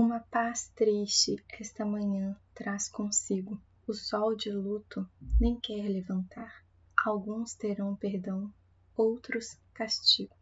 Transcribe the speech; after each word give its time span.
Uma 0.00 0.20
paz 0.20 0.70
triste 0.76 1.44
esta 1.50 1.84
manhã 1.84 2.40
traz 2.54 2.88
consigo. 2.88 3.60
O 3.84 3.92
sol 3.92 4.36
de 4.36 4.48
luto 4.48 5.04
nem 5.40 5.58
quer 5.58 5.88
levantar. 5.88 6.64
Alguns 7.04 7.56
terão 7.56 7.96
perdão, 7.96 8.54
outros 8.96 9.58
castigo. 9.74 10.36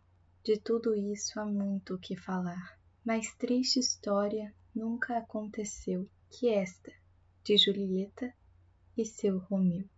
De 0.45 0.61
tudo 0.61 0.95
isso 0.95 1.41
há 1.41 1.47
muito 1.47 1.95
o 1.95 1.99
que 1.99 2.15
falar. 2.15 2.79
Mas 3.03 3.35
triste 3.37 3.79
história 3.79 4.55
nunca 4.75 5.17
aconteceu 5.17 6.07
que 6.29 6.51
esta, 6.51 6.93
de 7.43 7.57
Julieta 7.57 8.31
e 8.95 9.07
seu 9.07 9.39
Romeu. 9.39 9.89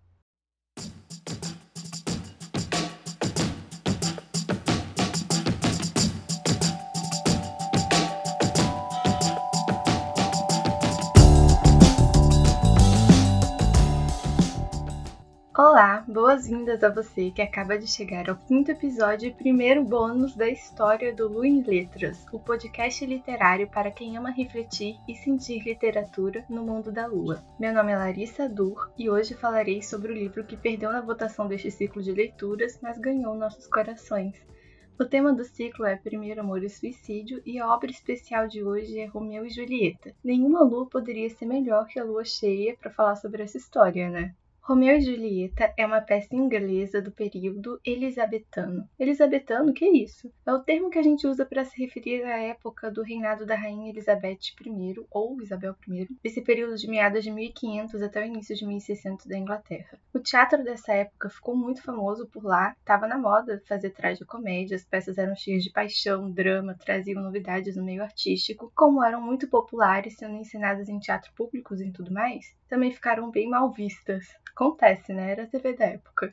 Olá, 15.61 16.05
boas-vindas 16.07 16.85
a 16.85 16.89
você 16.89 17.33
que 17.33 17.43
acaba 17.43 17.77
de 17.77 17.89
chegar 17.89 18.30
ao 18.30 18.37
quinto 18.37 18.71
episódio 18.71 19.29
e 19.29 19.35
primeiro 19.35 19.83
bônus 19.83 20.37
da 20.37 20.48
história 20.48 21.12
do 21.12 21.27
Lu 21.27 21.45
em 21.45 21.65
Letras, 21.65 22.25
o 22.33 22.39
podcast 22.39 23.05
literário 23.05 23.69
para 23.69 23.91
quem 23.91 24.17
ama 24.17 24.31
refletir 24.31 24.95
e 25.09 25.17
sentir 25.17 25.65
literatura 25.65 26.45
no 26.48 26.62
mundo 26.62 26.93
da 26.93 27.09
lua. 27.09 27.45
Meu 27.59 27.75
nome 27.75 27.91
é 27.91 27.97
Larissa 27.97 28.48
Dur 28.48 28.89
e 28.97 29.11
hoje 29.11 29.34
falarei 29.34 29.83
sobre 29.83 30.12
o 30.12 30.15
livro 30.15 30.45
que 30.45 30.57
perdeu 30.57 30.93
na 30.93 31.01
votação 31.01 31.48
deste 31.48 31.73
ciclo 31.73 32.01
de 32.01 32.12
leituras, 32.12 32.79
mas 32.81 32.97
ganhou 32.97 33.34
nossos 33.34 33.67
corações. 33.67 34.41
O 34.97 35.05
tema 35.05 35.33
do 35.33 35.43
ciclo 35.43 35.84
é 35.84 35.97
Primeiro 35.97 36.41
Amor 36.41 36.62
e 36.62 36.69
Suicídio 36.69 37.43
e 37.45 37.59
a 37.59 37.69
obra 37.69 37.91
especial 37.91 38.47
de 38.47 38.62
hoje 38.62 39.01
é 39.01 39.06
Romeu 39.06 39.45
e 39.45 39.51
Julieta. 39.51 40.15
Nenhuma 40.23 40.62
lua 40.62 40.89
poderia 40.89 41.29
ser 41.29 41.47
melhor 41.47 41.89
que 41.89 41.98
a 41.98 42.05
lua 42.05 42.25
cheia 42.25 42.77
para 42.81 42.93
falar 42.93 43.17
sobre 43.17 43.43
essa 43.43 43.56
história, 43.56 44.09
né? 44.09 44.33
Romeu 44.69 44.98
e 44.98 45.00
Julieta 45.00 45.72
é 45.78 45.86
uma 45.86 46.02
peça 46.02 46.36
inglesa 46.36 47.00
do 47.00 47.11
período 47.11 47.80
elisabetano. 47.83 48.86
Elisabetano, 48.98 49.72
que 49.72 49.83
é 49.83 49.97
isso? 49.97 50.30
É 50.44 50.52
o 50.52 50.58
termo 50.58 50.91
que 50.91 50.98
a 50.98 51.02
gente 51.02 51.27
usa 51.27 51.47
para 51.47 51.64
se 51.64 51.83
referir 51.83 52.22
à 52.25 52.36
época 52.36 52.91
do 52.91 53.02
reinado 53.02 53.47
da 53.47 53.55
rainha 53.55 53.88
Elizabeth 53.88 54.41
I 54.62 54.94
ou 55.10 55.41
Isabel 55.41 55.75
I, 55.88 56.06
esse 56.22 56.42
período 56.42 56.77
de 56.77 56.86
meados 56.86 57.25
de 57.25 57.30
1500 57.30 58.02
até 58.02 58.20
o 58.20 58.27
início 58.27 58.55
de 58.55 58.66
1600 58.66 59.25
da 59.25 59.38
Inglaterra. 59.38 59.98
O 60.12 60.19
teatro 60.19 60.62
dessa 60.62 60.92
época 60.92 61.30
ficou 61.30 61.56
muito 61.56 61.82
famoso 61.82 62.27
por 62.27 62.44
lá, 62.44 62.75
estava 62.78 63.06
na 63.06 63.16
moda 63.16 63.62
fazer 63.66 63.88
tragicomédia, 63.88 64.77
as 64.77 64.84
peças 64.84 65.16
eram 65.16 65.34
cheias 65.34 65.64
de 65.64 65.72
paixão, 65.72 66.30
drama, 66.30 66.75
traziam 66.75 67.22
novidades 67.22 67.75
no 67.75 67.82
meio 67.82 68.03
artístico, 68.03 68.70
como 68.75 69.03
eram 69.03 69.22
muito 69.22 69.48
populares, 69.48 70.19
sendo 70.19 70.36
ensinadas 70.36 70.91
em 70.91 70.98
teatro 70.98 71.32
públicos 71.34 71.80
e 71.80 71.91
tudo 71.91 72.12
mais, 72.12 72.55
também 72.69 72.92
ficaram 72.92 73.30
bem 73.30 73.48
mal 73.48 73.72
vistas. 73.72 74.27
Acontece, 74.50 75.12
né? 75.12 75.33
Era 75.33 75.44
a 75.44 75.47
TV 75.47 75.72
da 75.74 75.86
época. 75.86 76.33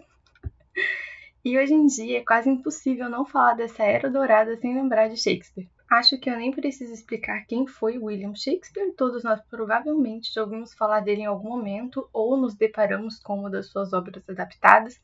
E 1.44 1.58
hoje 1.60 1.74
em 1.74 1.86
dia 1.86 2.18
é 2.20 2.24
quase 2.26 2.50
impossível 2.50 3.08
não 3.08 3.24
falar 3.24 3.54
dessa 3.54 3.84
era 3.84 4.10
dourada 4.10 4.58
sem 4.58 4.74
lembrar 4.74 5.10
de 5.10 5.16
Shakespeare. 5.16 5.70
Acho 5.90 6.20
que 6.20 6.28
eu 6.28 6.36
nem 6.36 6.52
preciso 6.52 6.92
explicar 6.92 7.46
quem 7.46 7.68
foi 7.68 8.00
William 8.00 8.34
Shakespeare, 8.34 8.92
todos 8.98 9.24
nós 9.24 9.40
provavelmente 9.48 10.34
já 10.34 10.42
ouvimos 10.42 10.74
falar 10.74 11.02
dele 11.02 11.22
em 11.22 11.26
algum 11.26 11.50
momento 11.50 12.10
ou 12.12 12.36
nos 12.36 12.56
deparamos 12.56 13.20
com 13.20 13.40
uma 13.40 13.50
das 13.52 13.68
suas 13.68 13.94
obras 13.94 14.28
adaptadas, 14.28 15.00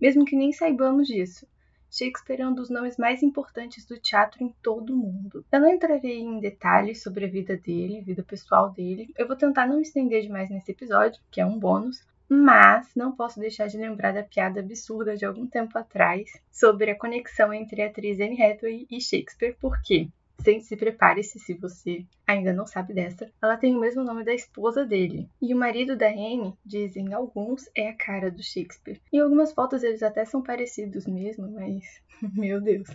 mesmo 0.00 0.24
que 0.24 0.36
nem 0.36 0.52
saibamos 0.52 1.08
disso. 1.08 1.44
Shakespeare 1.90 2.40
é 2.40 2.46
um 2.46 2.54
dos 2.54 2.70
nomes 2.70 2.96
mais 2.96 3.22
importantes 3.22 3.84
do 3.84 3.98
teatro 3.98 4.44
em 4.44 4.54
todo 4.62 4.94
o 4.94 4.96
mundo. 4.96 5.44
Eu 5.50 5.60
não 5.60 5.68
entrarei 5.68 6.20
em 6.20 6.38
detalhes 6.38 7.02
sobre 7.02 7.24
a 7.24 7.28
vida 7.28 7.56
dele, 7.56 8.00
vida 8.00 8.22
pessoal 8.22 8.70
dele. 8.70 9.12
Eu 9.18 9.26
vou 9.26 9.36
tentar 9.36 9.66
não 9.66 9.80
estender 9.80 10.22
demais 10.22 10.48
nesse 10.48 10.70
episódio, 10.70 11.20
que 11.30 11.40
é 11.40 11.46
um 11.46 11.58
bônus, 11.58 12.06
mas 12.28 12.94
não 12.94 13.10
posso 13.10 13.40
deixar 13.40 13.66
de 13.66 13.76
lembrar 13.76 14.12
da 14.12 14.22
piada 14.22 14.60
absurda 14.60 15.16
de 15.16 15.24
algum 15.24 15.48
tempo 15.48 15.76
atrás 15.76 16.30
sobre 16.52 16.92
a 16.92 16.98
conexão 16.98 17.52
entre 17.52 17.82
a 17.82 17.86
atriz 17.86 18.20
Anne 18.20 18.40
Hathaway 18.40 18.86
e 18.88 19.00
Shakespeare, 19.00 19.56
porque 19.60 20.08
Sente 20.42 20.64
se 20.64 20.76
prepare-se 20.76 21.38
se 21.38 21.52
você 21.54 22.06
ainda 22.26 22.52
não 22.52 22.66
sabe 22.66 22.94
dessa. 22.94 23.30
Ela 23.42 23.58
tem 23.58 23.76
o 23.76 23.80
mesmo 23.80 24.02
nome 24.02 24.24
da 24.24 24.32
esposa 24.32 24.86
dele. 24.86 25.28
E 25.40 25.52
o 25.52 25.58
marido 25.58 25.96
da 25.96 26.08
Anne, 26.08 26.54
dizem 26.64 27.12
alguns, 27.12 27.68
é 27.74 27.88
a 27.88 27.94
cara 27.94 28.30
do 28.30 28.42
Shakespeare. 28.42 29.00
Em 29.12 29.18
algumas 29.18 29.52
fotos 29.52 29.82
eles 29.82 30.02
até 30.02 30.24
são 30.24 30.42
parecidos 30.42 31.06
mesmo, 31.06 31.50
mas 31.50 32.00
meu 32.34 32.60
Deus. 32.60 32.88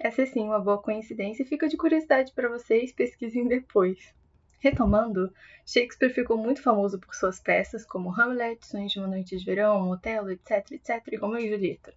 Essa 0.00 0.22
é 0.22 0.26
sim 0.26 0.44
uma 0.44 0.60
boa 0.60 0.76
coincidência 0.76 1.42
e 1.42 1.46
fica 1.46 1.66
de 1.66 1.78
curiosidade 1.78 2.32
para 2.34 2.48
vocês, 2.48 2.92
pesquisem 2.92 3.48
depois. 3.48 4.14
Retomando, 4.58 5.32
Shakespeare 5.64 6.12
ficou 6.12 6.36
muito 6.36 6.62
famoso 6.62 6.98
por 6.98 7.14
suas 7.14 7.40
peças 7.40 7.86
como 7.86 8.10
Hamlet, 8.10 8.66
Sonhos 8.66 8.92
de 8.92 8.98
uma 8.98 9.08
Noite 9.08 9.36
de 9.36 9.44
Verão, 9.44 9.90
Otelo, 9.90 10.30
etc, 10.30 10.72
etc, 10.72 11.02
e 11.12 11.16
Romeu 11.16 11.40
e 11.40 11.48
Julieta. 11.48 11.94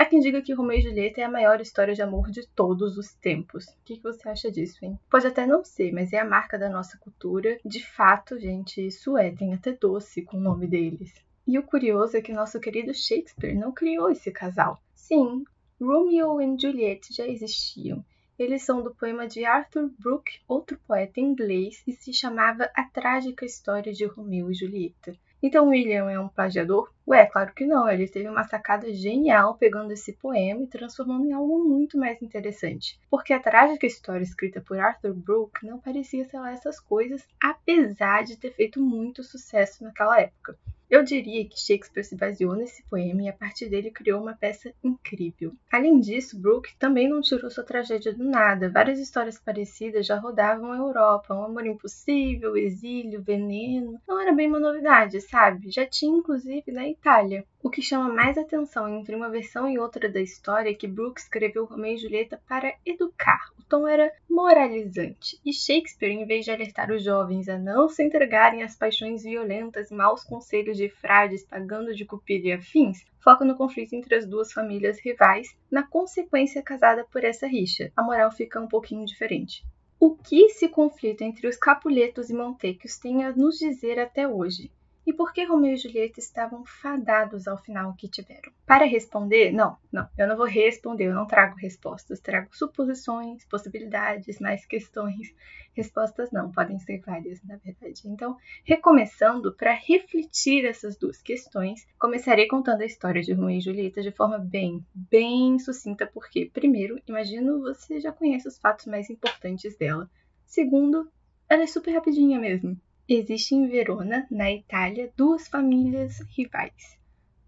Há 0.00 0.06
quem 0.06 0.18
diga 0.18 0.40
que 0.40 0.54
Romeu 0.54 0.78
e 0.78 0.80
Julieta 0.80 1.20
é 1.20 1.24
a 1.24 1.30
maior 1.30 1.60
história 1.60 1.92
de 1.92 2.00
amor 2.00 2.30
de 2.30 2.48
todos 2.48 2.96
os 2.96 3.12
tempos. 3.12 3.66
O 3.66 3.84
que 3.84 4.00
você 4.00 4.30
acha 4.30 4.50
disso, 4.50 4.82
hein? 4.82 4.98
Pode 5.10 5.26
até 5.26 5.46
não 5.46 5.62
ser, 5.62 5.92
mas 5.92 6.10
é 6.14 6.18
a 6.18 6.24
marca 6.24 6.58
da 6.58 6.70
nossa 6.70 6.96
cultura. 6.96 7.58
De 7.62 7.86
fato, 7.86 8.38
gente, 8.38 8.80
isso 8.80 9.18
é, 9.18 9.30
tem 9.30 9.52
até 9.52 9.72
doce 9.72 10.22
com 10.22 10.38
o 10.38 10.40
nome 10.40 10.66
deles. 10.66 11.12
E 11.46 11.58
o 11.58 11.62
curioso 11.62 12.16
é 12.16 12.22
que 12.22 12.32
nosso 12.32 12.58
querido 12.58 12.94
Shakespeare 12.94 13.54
não 13.54 13.72
criou 13.72 14.10
esse 14.10 14.30
casal. 14.30 14.82
Sim, 14.94 15.44
Romeo 15.78 16.40
e 16.40 16.58
Juliet 16.58 17.12
já 17.12 17.26
existiam. 17.26 18.02
Eles 18.38 18.62
são 18.62 18.82
do 18.82 18.94
poema 18.94 19.28
de 19.28 19.44
Arthur 19.44 19.90
Brooke, 19.98 20.40
outro 20.48 20.80
poeta 20.86 21.20
inglês, 21.20 21.82
e 21.86 21.92
se 21.92 22.10
chamava 22.10 22.70
A 22.74 22.84
Trágica 22.84 23.44
História 23.44 23.92
de 23.92 24.06
Romeu 24.06 24.50
e 24.50 24.54
Julieta. 24.54 25.12
Então 25.42 25.68
William 25.68 26.10
é 26.10 26.18
um 26.18 26.28
plagiador? 26.28 26.90
Ué, 27.10 27.26
claro 27.26 27.52
que 27.52 27.66
não. 27.66 27.88
Ele 27.90 28.06
teve 28.06 28.28
uma 28.28 28.44
sacada 28.44 28.94
genial 28.94 29.56
pegando 29.56 29.92
esse 29.92 30.12
poema 30.12 30.62
e 30.62 30.68
transformando 30.68 31.26
em 31.26 31.32
algo 31.32 31.58
muito 31.58 31.98
mais 31.98 32.22
interessante. 32.22 33.00
Porque 33.10 33.32
a 33.32 33.40
trágica 33.40 33.84
história 33.84 34.22
escrita 34.22 34.60
por 34.60 34.78
Arthur 34.78 35.12
Brooke 35.12 35.66
não 35.66 35.80
parecia 35.80 36.24
ser 36.24 36.38
lá 36.38 36.52
essas 36.52 36.78
coisas, 36.78 37.26
apesar 37.42 38.22
de 38.22 38.36
ter 38.36 38.52
feito 38.52 38.80
muito 38.80 39.24
sucesso 39.24 39.82
naquela 39.82 40.20
época. 40.20 40.56
Eu 40.90 41.04
diria 41.04 41.48
que 41.48 41.56
Shakespeare 41.56 42.02
se 42.02 42.16
baseou 42.16 42.56
nesse 42.56 42.82
poema 42.82 43.22
e 43.22 43.28
a 43.28 43.32
partir 43.32 43.68
dele 43.68 43.92
criou 43.92 44.20
uma 44.20 44.34
peça 44.34 44.74
incrível. 44.82 45.54
Além 45.70 46.00
disso, 46.00 46.36
Brooke 46.36 46.76
também 46.80 47.08
não 47.08 47.20
tirou 47.20 47.48
sua 47.48 47.62
tragédia 47.62 48.12
do 48.12 48.24
nada. 48.24 48.68
Várias 48.68 48.98
histórias 48.98 49.38
parecidas 49.38 50.04
já 50.04 50.18
rodavam 50.18 50.72
a 50.72 50.76
Europa. 50.78 51.32
Um 51.32 51.44
amor 51.44 51.64
impossível, 51.64 52.56
exílio, 52.56 53.22
veneno. 53.22 54.00
Não 54.06 54.20
era 54.20 54.32
bem 54.32 54.48
uma 54.48 54.58
novidade, 54.58 55.20
sabe? 55.20 55.70
Já 55.70 55.86
tinha 55.86 56.18
inclusive 56.18 56.72
na 56.72 56.88
Itália. 57.00 57.46
O 57.62 57.70
que 57.70 57.80
chama 57.80 58.12
mais 58.12 58.36
atenção 58.36 58.86
entre 58.86 59.14
uma 59.14 59.30
versão 59.30 59.66
e 59.66 59.78
outra 59.78 60.06
da 60.06 60.20
história 60.20 60.68
é 60.68 60.74
que 60.74 60.86
Brooke 60.86 61.18
escreveu 61.18 61.64
Romeu 61.64 61.94
e 61.94 61.96
Julieta 61.96 62.38
para 62.46 62.74
educar. 62.84 63.50
O 63.58 63.64
tom 63.64 63.88
era 63.88 64.12
moralizante. 64.28 65.40
E 65.42 65.50
Shakespeare, 65.50 66.12
em 66.12 66.26
vez 66.26 66.44
de 66.44 66.50
alertar 66.50 66.92
os 66.92 67.02
jovens 67.02 67.48
a 67.48 67.58
não 67.58 67.88
se 67.88 68.04
entregarem 68.04 68.62
às 68.62 68.76
paixões 68.76 69.22
violentas 69.22 69.90
e 69.90 69.94
maus 69.94 70.22
conselhos 70.22 70.76
de 70.76 70.90
frades 70.90 71.42
pagando 71.42 71.94
de 71.94 72.04
cupido 72.04 72.48
e 72.48 72.52
afins, 72.52 73.02
foca 73.18 73.46
no 73.46 73.56
conflito 73.56 73.94
entre 73.94 74.16
as 74.16 74.26
duas 74.26 74.52
famílias 74.52 75.00
rivais, 75.00 75.56
na 75.70 75.82
consequência 75.82 76.62
casada 76.62 77.06
por 77.10 77.24
essa 77.24 77.46
rixa. 77.46 77.90
A 77.96 78.02
moral 78.02 78.30
fica 78.30 78.60
um 78.60 78.68
pouquinho 78.68 79.06
diferente. 79.06 79.64
O 79.98 80.14
que 80.14 80.42
esse 80.42 80.68
conflito 80.68 81.22
entre 81.22 81.48
os 81.48 81.56
Capuletos 81.56 82.28
e 82.28 82.34
Montecchios 82.34 82.98
tem 82.98 83.24
a 83.24 83.32
nos 83.32 83.58
dizer 83.58 83.98
até 83.98 84.28
hoje? 84.28 84.70
E 85.10 85.12
por 85.12 85.32
que 85.32 85.44
Romeu 85.44 85.72
e 85.72 85.76
Julieta 85.76 86.20
estavam 86.20 86.64
fadados 86.64 87.48
ao 87.48 87.58
final 87.58 87.94
que 87.94 88.08
tiveram. 88.08 88.52
Para 88.64 88.84
responder, 88.84 89.50
não, 89.50 89.76
não, 89.92 90.08
eu 90.16 90.28
não 90.28 90.36
vou 90.36 90.46
responder, 90.46 91.06
eu 91.06 91.14
não 91.14 91.26
trago 91.26 91.56
respostas, 91.56 92.20
trago 92.20 92.48
suposições, 92.56 93.44
possibilidades, 93.46 94.38
mais 94.38 94.64
questões. 94.64 95.34
Respostas 95.74 96.30
não, 96.30 96.52
podem 96.52 96.78
ser 96.78 97.00
várias, 97.00 97.42
na 97.42 97.56
verdade. 97.56 98.02
Então, 98.04 98.36
recomeçando, 98.64 99.52
para 99.52 99.72
refletir 99.72 100.64
essas 100.64 100.96
duas 100.96 101.20
questões, 101.20 101.86
começarei 101.98 102.46
contando 102.46 102.82
a 102.82 102.86
história 102.86 103.20
de 103.20 103.32
Romeu 103.32 103.56
e 103.56 103.60
Julieta 103.60 104.02
de 104.02 104.12
forma 104.12 104.38
bem, 104.38 104.86
bem 104.94 105.58
sucinta, 105.58 106.06
porque, 106.06 106.50
primeiro, 106.52 107.00
imagino 107.08 107.60
você 107.60 107.98
já 107.98 108.12
conhece 108.12 108.46
os 108.46 108.58
fatos 108.58 108.86
mais 108.86 109.10
importantes 109.10 109.76
dela. 109.76 110.08
Segundo, 110.46 111.10
ela 111.48 111.64
é 111.64 111.66
super 111.66 111.92
rapidinha 111.92 112.38
mesmo. 112.38 112.80
Existe 113.12 113.56
em 113.56 113.66
Verona, 113.66 114.24
na 114.30 114.52
Itália, 114.52 115.12
duas 115.16 115.48
famílias 115.48 116.20
rivais, 116.28 116.96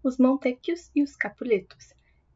os 0.03 0.17
Montecchios 0.17 0.91
e 0.93 1.01
os 1.01 1.15
Capuletos. 1.15 1.93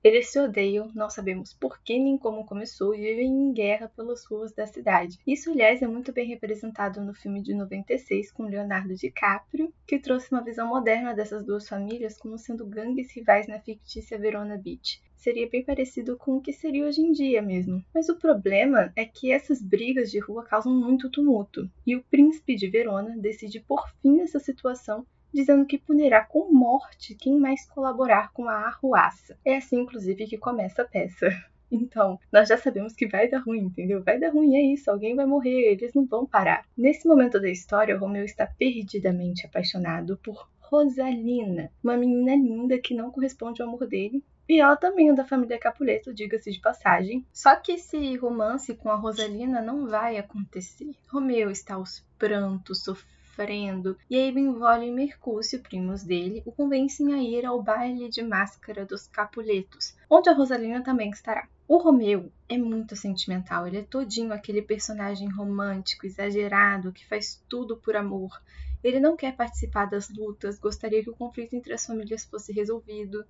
Eles 0.07 0.30
se 0.30 0.39
odeiam, 0.39 0.89
não 0.95 1.09
sabemos 1.09 1.54
por 1.54 1.81
que 1.83 2.00
nem 2.00 2.18
como 2.18 2.45
começou 2.45 2.95
e 2.95 3.01
vivem 3.01 3.27
em 3.27 3.51
guerra 3.51 3.92
pelas 3.94 4.24
ruas 4.24 4.54
da 4.54 4.65
cidade. 4.65 5.19
Isso, 5.27 5.51
aliás, 5.51 5.81
é 5.81 5.88
muito 5.88 6.13
bem 6.13 6.25
representado 6.25 7.01
no 7.01 7.13
filme 7.13 7.42
de 7.42 7.54
96 7.54 8.31
com 8.31 8.44
Leonardo 8.44 8.95
DiCaprio, 8.95 9.74
que 9.86 10.00
trouxe 10.00 10.31
uma 10.31 10.42
visão 10.42 10.65
moderna 10.65 11.13
dessas 11.13 11.44
duas 11.44 11.68
famílias 11.68 12.18
como 12.18 12.38
sendo 12.38 12.65
gangues 12.65 13.13
rivais 13.13 13.50
na 13.50 13.59
fictícia 13.59 14.18
Verona 14.18 14.57
Beach 14.57 15.01
seria 15.18 15.50
bem 15.50 15.63
parecido 15.63 16.15
com 16.15 16.38
o 16.38 16.42
que 16.42 16.54
seria 16.54 16.86
hoje 16.86 17.01
em 17.01 17.12
dia 17.12 17.42
mesmo. 17.42 17.83
Mas 17.94 18.07
o 18.07 18.15
problema 18.15 18.94
é 18.95 19.04
que 19.04 19.31
essas 19.31 19.62
brigas 19.62 20.09
de 20.09 20.19
rua 20.19 20.45
causam 20.45 20.71
muito 20.71 21.09
tumulto, 21.09 21.69
e 21.86 21.95
o 21.98 22.04
príncipe 22.04 22.56
de 22.56 22.69
Verona 22.69 23.18
decide 23.18 23.59
por 23.59 23.89
fim 24.01 24.15
nessa 24.15 24.39
situação 24.39 25.06
dizendo 25.33 25.65
que 25.65 25.77
punirá 25.77 26.24
com 26.24 26.51
morte 26.51 27.15
quem 27.15 27.38
mais 27.39 27.65
colaborar 27.69 28.31
com 28.33 28.47
a 28.47 28.68
arruaça. 28.68 29.38
É 29.44 29.57
assim, 29.57 29.81
inclusive, 29.81 30.27
que 30.27 30.38
começa 30.38 30.81
a 30.81 30.85
peça. 30.85 31.29
Então, 31.69 32.18
nós 32.31 32.47
já 32.47 32.57
sabemos 32.57 32.94
que 32.94 33.06
vai 33.06 33.29
dar 33.29 33.39
ruim, 33.39 33.63
entendeu? 33.63 34.01
Vai 34.01 34.18
dar 34.18 34.31
ruim, 34.31 34.56
é 34.56 34.62
isso, 34.62 34.89
alguém 34.89 35.18
vai 35.18 35.25
morrer, 35.25 35.74
eles 35.74 35.94
não 35.94 36.06
vão 36.06 36.25
parar. 36.25 36.65
Nesse 36.77 37.06
momento 37.06 37.41
da 37.41 37.50
história, 37.50 37.97
Romeu 37.97 38.24
está 38.24 38.47
perdidamente 38.47 39.45
apaixonado 39.45 40.18
por 40.24 40.47
Rosalina, 40.59 41.71
uma 41.83 41.97
menina 41.97 42.35
linda 42.35 42.80
que 42.80 42.94
não 42.94 43.12
corresponde 43.12 43.62
ao 43.62 43.68
amor 43.68 43.85
dele. 43.85 44.23
E 44.50 44.62
ela 44.62 44.77
também 44.77 45.09
é 45.09 45.13
da 45.13 45.25
família 45.25 45.59
Capuleto, 45.59 46.13
diga-se 46.13 46.51
de 46.51 46.62
passagem. 46.62 47.25
Só 47.33 47.53
que 47.57 47.73
esse 47.73 48.15
romance 48.15 48.73
com 48.73 48.89
a 48.89 48.95
Rosalina 48.95 49.62
não 49.62 49.88
vai 49.88 50.18
acontecer. 50.18 50.91
Romeu 51.09 51.51
está 51.51 51.75
aos 51.75 52.06
prantos, 52.18 52.81
sofrendo 52.81 53.17
sofrendo, 53.38 53.95
e 54.10 54.16
aí 54.16 54.31
Benvolio 54.31 54.88
e 54.88 54.92
Mercúcio, 54.92 55.62
primos 55.62 56.04
dele, 56.04 56.42
o 56.44 56.51
convencem 56.51 57.13
a 57.13 57.22
ir 57.22 57.45
ao 57.45 57.62
baile 57.62 58.10
de 58.10 58.24
máscara 58.24 58.84
dos 58.84 59.07
Capuletos, 59.07 59.95
onde 60.10 60.28
a 60.28 60.34
Rosalina 60.34 60.84
também 60.84 61.12
estará. 61.12 61.48
O 61.68 61.78
Romeu 61.78 62.31
é 62.50 62.57
muito 62.57 62.95
sentimental, 62.95 63.68
ele 63.68 63.78
é 63.78 63.84
todinho 63.84 64.34
aquele 64.34 64.62
personagem 64.62 65.30
romântico, 65.30 66.07
exagerado, 66.07 66.92
que 66.92 67.06
faz 67.06 67.44
tudo 67.48 67.78
por 67.78 67.95
amor. 67.95 68.42
Ele 68.84 69.00
não 69.00 69.16
quer 69.16 69.36
participar 69.36 69.86
das 69.86 70.10
lutas, 70.10 70.60
gostaria 70.60 71.04
que 71.04 71.10
o 71.10 71.16
conflito 71.16 71.56
entre 71.56 71.74
as 71.74 71.86
famílias 71.86 72.25
fosse 72.25 72.51
resolvido. 72.51 73.24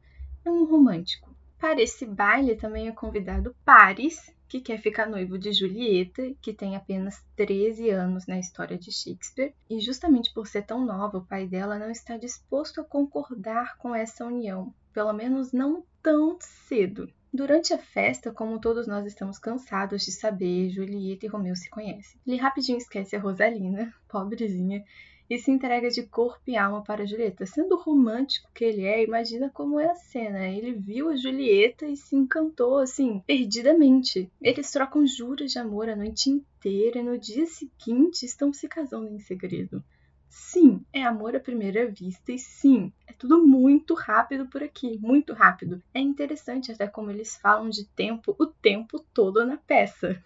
É 0.45 0.49
um 0.49 0.65
romântico. 0.65 1.35
Para 1.59 1.81
esse 1.81 2.05
baile 2.05 2.55
também 2.55 2.87
é 2.87 2.91
convidado 2.91 3.55
Paris, 3.65 4.31
que 4.47 4.61
quer 4.61 4.79
ficar 4.79 5.07
noivo 5.07 5.37
de 5.37 5.51
Julieta, 5.51 6.33
que 6.41 6.53
tem 6.53 6.75
apenas 6.75 7.23
13 7.35 7.89
anos 7.89 8.25
na 8.25 8.39
história 8.39 8.77
de 8.77 8.91
Shakespeare, 8.91 9.53
e 9.69 9.79
justamente 9.79 10.33
por 10.33 10.47
ser 10.47 10.63
tão 10.63 10.85
nova, 10.85 11.17
o 11.17 11.25
pai 11.25 11.45
dela 11.45 11.77
não 11.77 11.91
está 11.91 12.17
disposto 12.17 12.81
a 12.81 12.83
concordar 12.83 13.77
com 13.77 13.93
essa 13.93 14.25
união, 14.25 14.73
pelo 14.93 15.13
menos 15.13 15.51
não 15.51 15.83
tão 16.01 16.37
cedo. 16.39 17.11
Durante 17.33 17.73
a 17.73 17.77
festa, 17.77 18.31
como 18.31 18.59
todos 18.59 18.87
nós 18.87 19.05
estamos 19.05 19.37
cansados 19.37 20.03
de 20.05 20.11
saber, 20.11 20.69
Julieta 20.69 21.25
e 21.25 21.29
Romeu 21.29 21.55
se 21.55 21.69
conhecem. 21.69 22.19
Ele 22.25 22.37
rapidinho 22.37 22.77
esquece 22.77 23.15
a 23.15 23.19
Rosalina, 23.19 23.93
pobrezinha, 24.07 24.83
e 25.29 25.37
se 25.37 25.51
entrega 25.51 25.89
de 25.89 26.03
corpo 26.03 26.41
e 26.47 26.55
alma 26.55 26.83
para 26.83 27.05
Julieta. 27.05 27.45
Sendo 27.45 27.77
romântico 27.77 28.49
que 28.53 28.63
ele 28.63 28.83
é, 28.85 29.03
imagina 29.03 29.49
como 29.49 29.79
é 29.79 29.89
a 29.89 29.95
cena. 29.95 30.47
Ele 30.47 30.73
viu 30.73 31.09
a 31.09 31.15
Julieta 31.15 31.85
e 31.85 31.95
se 31.95 32.15
encantou, 32.15 32.77
assim, 32.77 33.21
perdidamente. 33.25 34.31
Eles 34.41 34.71
trocam 34.71 35.05
juras 35.05 35.51
de 35.51 35.59
amor 35.59 35.89
a 35.89 35.95
noite 35.95 36.29
inteira 36.29 36.99
e 36.99 37.03
no 37.03 37.17
dia 37.17 37.45
seguinte 37.45 38.25
estão 38.25 38.53
se 38.53 38.67
casando 38.67 39.09
em 39.09 39.19
segredo. 39.19 39.83
Sim, 40.29 40.85
é 40.93 41.03
amor 41.03 41.35
à 41.35 41.39
primeira 41.39 41.89
vista 41.89 42.31
e 42.31 42.37
sim, 42.37 42.91
é 43.07 43.13
tudo 43.13 43.45
muito 43.45 43.93
rápido 43.93 44.45
por 44.47 44.61
aqui, 44.61 44.97
muito 44.99 45.33
rápido. 45.33 45.81
É 45.93 45.99
interessante 45.99 46.71
até 46.71 46.87
como 46.87 47.09
eles 47.09 47.37
falam 47.37 47.69
de 47.69 47.85
tempo 47.85 48.35
o 48.37 48.45
tempo 48.45 48.99
todo 49.13 49.45
na 49.45 49.57
peça. 49.57 50.21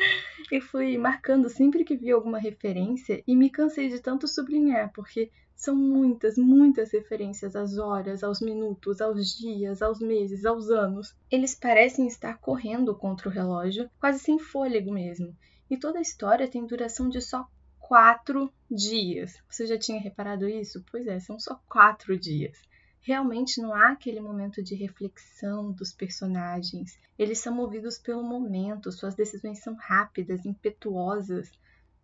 Eu 0.50 0.60
fui 0.60 0.98
marcando 0.98 1.48
sempre 1.48 1.84
que 1.84 1.96
vi 1.96 2.10
alguma 2.10 2.38
referência 2.38 3.22
e 3.26 3.36
me 3.36 3.50
cansei 3.50 3.88
de 3.88 4.00
tanto 4.00 4.26
sublinhar, 4.26 4.92
porque 4.92 5.30
são 5.54 5.76
muitas, 5.76 6.36
muitas 6.36 6.90
referências 6.92 7.54
às 7.54 7.76
horas, 7.76 8.24
aos 8.24 8.40
minutos, 8.40 9.00
aos 9.00 9.36
dias, 9.36 9.82
aos 9.82 10.00
meses, 10.00 10.44
aos 10.44 10.70
anos. 10.70 11.14
Eles 11.30 11.54
parecem 11.54 12.06
estar 12.06 12.38
correndo 12.38 12.96
contra 12.96 13.28
o 13.28 13.32
relógio, 13.32 13.90
quase 14.00 14.18
sem 14.18 14.38
fôlego 14.38 14.90
mesmo. 14.92 15.36
E 15.68 15.76
toda 15.76 15.98
a 15.98 16.02
história 16.02 16.48
tem 16.48 16.66
duração 16.66 17.08
de 17.08 17.20
só 17.20 17.46
quatro 17.78 18.52
dias. 18.70 19.34
Você 19.48 19.66
já 19.66 19.78
tinha 19.78 20.00
reparado 20.00 20.48
isso? 20.48 20.82
Pois 20.90 21.06
é, 21.06 21.20
são 21.20 21.38
só 21.38 21.60
quatro 21.68 22.18
dias 22.18 22.58
realmente 23.00 23.60
não 23.60 23.74
há 23.74 23.90
aquele 23.90 24.20
momento 24.20 24.62
de 24.62 24.74
reflexão 24.74 25.72
dos 25.72 25.92
personagens. 25.92 26.98
Eles 27.18 27.38
são 27.38 27.54
movidos 27.54 27.98
pelo 27.98 28.22
momento, 28.22 28.92
suas 28.92 29.14
decisões 29.14 29.62
são 29.62 29.74
rápidas, 29.74 30.44
impetuosas 30.44 31.50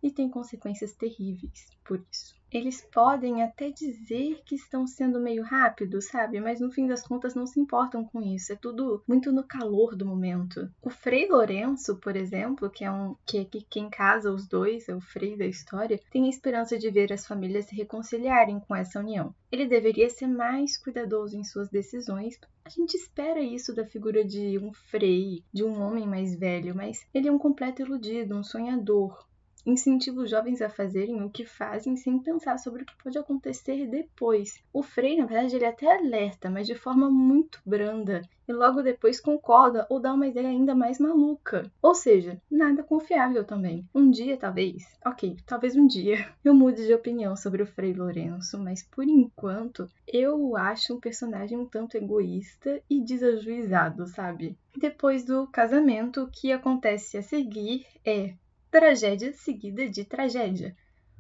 e 0.03 0.11
têm 0.11 0.31
consequências 0.31 0.95
terríveis 0.95 1.71
por 1.85 2.05
isso. 2.11 2.36
Eles 2.57 2.81
podem 2.91 3.43
até 3.43 3.71
dizer 3.71 4.41
que 4.43 4.55
estão 4.55 4.87
sendo 4.87 5.21
meio 5.21 5.43
rápidos, 5.43 6.07
sabe? 6.07 6.41
Mas 6.41 6.59
no 6.59 6.73
fim 6.73 6.87
das 6.87 7.07
contas 7.07 7.35
não 7.35 7.47
se 7.47 7.61
importam 7.61 8.03
com 8.03 8.19
isso. 8.23 8.51
É 8.51 8.57
tudo 8.57 9.03
muito 9.07 9.31
no 9.31 9.45
calor 9.45 9.95
do 9.95 10.07
momento. 10.07 10.67
O 10.81 10.89
Frei 10.89 11.29
Lourenço, 11.29 11.97
por 11.97 12.17
exemplo, 12.17 12.71
que 12.71 12.83
é 12.83 12.91
um 12.91 13.15
que, 13.27 13.45
que 13.45 13.61
quem 13.61 13.91
casa 13.91 14.33
os 14.33 14.49
dois, 14.49 14.89
é 14.89 14.97
o 14.97 15.03
Frei 15.03 15.37
da 15.37 15.45
história, 15.45 16.01
tem 16.11 16.25
a 16.25 16.31
esperança 16.31 16.79
de 16.79 16.91
ver 16.91 17.13
as 17.13 17.27
famílias 17.27 17.67
se 17.67 17.75
reconciliarem 17.77 18.59
com 18.59 18.75
essa 18.75 19.01
união. 19.01 19.35
Ele 19.53 19.67
deveria 19.67 20.09
ser 20.09 20.27
mais 20.27 20.79
cuidadoso 20.79 21.37
em 21.37 21.45
suas 21.45 21.69
decisões. 21.69 22.41
A 22.65 22.71
gente 22.71 22.95
espera 22.95 23.39
isso 23.39 23.75
da 23.75 23.85
figura 23.85 24.25
de 24.25 24.59
um 24.59 24.73
Frei, 24.73 25.45
de 25.53 25.63
um 25.63 25.79
homem 25.83 26.07
mais 26.07 26.35
velho, 26.35 26.75
mas 26.75 27.07
ele 27.13 27.29
é 27.29 27.33
um 27.33 27.39
completo 27.39 27.83
iludido, 27.83 28.35
um 28.35 28.43
sonhador, 28.43 29.27
incentiva 29.67 30.21
os 30.23 30.31
jovens 30.31 30.63
a 30.63 30.71
fazerem 30.71 31.23
o 31.23 31.29
que 31.29 31.45
fazem 31.45 31.97
sem 31.97 32.19
pensar 32.21 32.57
sobre 32.59 32.85
o 32.85 32.87
que 32.87 32.97
pode 33.03 33.19
acontecer 33.19 33.87
depois. 33.89 34.63
O 34.73 34.83
Frei, 34.83 35.19
na 35.19 35.27
verdade, 35.27 35.57
ele 35.57 35.67
até 35.67 35.99
alerta, 35.99 36.49
mas 36.49 36.67
de 36.67 36.77
forma 36.77 37.11
muito 37.11 37.61
branda, 37.67 38.23
e 38.49 38.53
logo 38.53 38.81
depois 38.81 39.21
concorda 39.21 39.87
ou 39.91 39.99
dá 39.99 40.13
uma 40.15 40.29
ideia 40.29 40.49
ainda 40.49 40.75
mais 40.75 41.01
maluca. 41.01 41.71
Ou 41.83 41.95
seja, 41.95 42.41
nada 42.51 42.83
confiável 42.83 43.45
também. 43.45 43.85
Um 43.95 44.11
dia, 44.11 44.37
talvez, 44.37 44.85
ok, 45.05 45.37
talvez 45.45 45.75
um 45.75 45.87
dia 45.87 46.29
eu 46.45 46.55
mude 46.55 46.87
de 46.87 46.95
opinião 46.95 47.35
sobre 47.35 47.63
o 47.63 47.67
Frei 47.67 47.93
Lourenço, 47.93 48.59
mas 48.59 48.83
por 48.83 49.05
enquanto 49.05 49.89
eu 50.07 50.57
acho 50.57 50.95
um 50.95 51.01
personagem 51.01 51.59
um 51.59 51.67
tanto 51.67 51.97
egoísta 51.97 52.81
e 52.89 53.03
desajuizado, 53.03 54.07
sabe? 54.07 54.57
Depois 54.77 55.25
do 55.25 55.47
casamento, 55.49 56.23
o 56.23 56.31
que 56.31 56.53
acontece 56.53 57.17
a 57.19 57.23
seguir 57.23 57.87
é 58.05 58.35
tragédia 58.71 59.33
seguida 59.33 59.89
de 59.89 60.05
tragédia. 60.05 60.77